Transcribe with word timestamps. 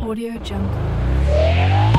Audio 0.00 0.32
Jungle. 0.42 1.89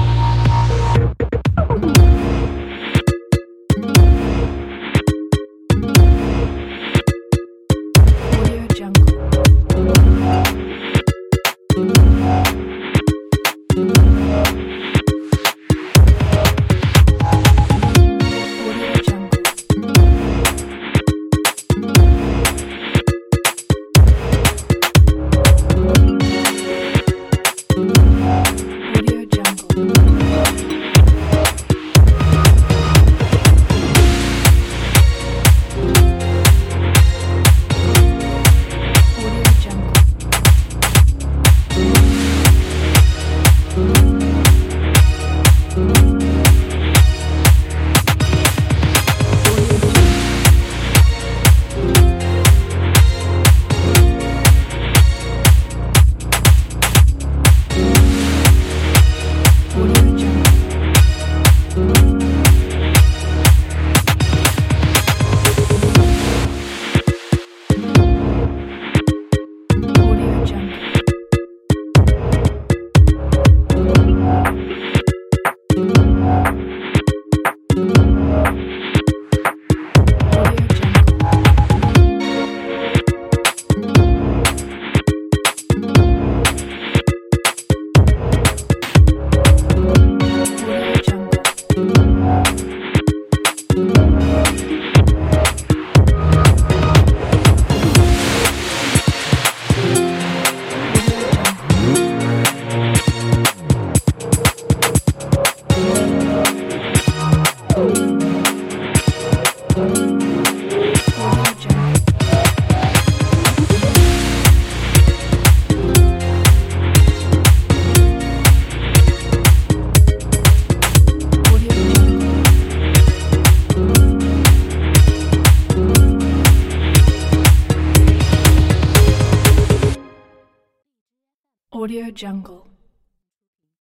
Audio 131.73 132.11
Jungle. 132.11 132.70